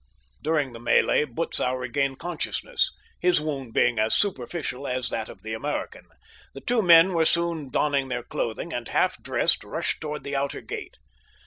During 0.41 0.73
the 0.73 0.79
melee 0.79 1.25
Butzow 1.25 1.75
regained 1.79 2.17
consciousness; 2.17 2.89
his 3.19 3.39
wound 3.39 3.73
being 3.75 3.99
as 3.99 4.15
superficial 4.15 4.87
as 4.87 5.09
that 5.09 5.29
of 5.29 5.43
the 5.43 5.53
American, 5.53 6.07
the 6.55 6.61
two 6.61 6.81
men 6.81 7.13
were 7.13 7.23
soon 7.23 7.69
donning 7.69 8.07
their 8.09 8.23
clothing, 8.23 8.73
and, 8.73 8.87
half 8.87 9.21
dressed, 9.21 9.63
rushing 9.63 9.99
toward 9.99 10.23
the 10.23 10.35
outer 10.35 10.61
gate. 10.61 10.97